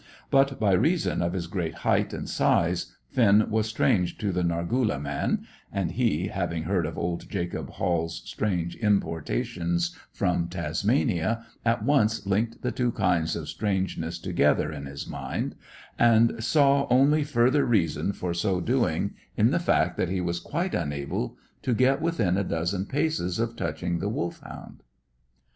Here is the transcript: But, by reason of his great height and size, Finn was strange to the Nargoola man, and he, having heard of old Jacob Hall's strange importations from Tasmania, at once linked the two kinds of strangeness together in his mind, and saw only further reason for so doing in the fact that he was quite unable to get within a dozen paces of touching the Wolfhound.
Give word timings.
But, 0.31 0.59
by 0.59 0.71
reason 0.71 1.21
of 1.21 1.33
his 1.33 1.45
great 1.45 1.75
height 1.85 2.11
and 2.11 2.27
size, 2.27 2.95
Finn 3.11 3.51
was 3.51 3.67
strange 3.67 4.17
to 4.17 4.31
the 4.31 4.43
Nargoola 4.43 4.99
man, 4.99 5.45
and 5.71 5.91
he, 5.91 6.29
having 6.29 6.63
heard 6.63 6.87
of 6.87 6.97
old 6.97 7.29
Jacob 7.29 7.69
Hall's 7.69 8.23
strange 8.25 8.75
importations 8.77 9.95
from 10.11 10.47
Tasmania, 10.47 11.45
at 11.63 11.83
once 11.83 12.25
linked 12.25 12.63
the 12.63 12.71
two 12.71 12.91
kinds 12.91 13.35
of 13.35 13.47
strangeness 13.47 14.17
together 14.17 14.71
in 14.71 14.87
his 14.87 15.05
mind, 15.05 15.53
and 15.99 16.43
saw 16.43 16.87
only 16.89 17.23
further 17.23 17.63
reason 17.63 18.11
for 18.11 18.33
so 18.33 18.59
doing 18.59 19.13
in 19.37 19.51
the 19.51 19.59
fact 19.59 19.97
that 19.97 20.09
he 20.09 20.19
was 20.19 20.39
quite 20.39 20.73
unable 20.73 21.37
to 21.61 21.75
get 21.75 22.01
within 22.01 22.37
a 22.37 22.43
dozen 22.43 22.87
paces 22.87 23.37
of 23.37 23.55
touching 23.55 23.99
the 23.99 24.09
Wolfhound. 24.09 24.81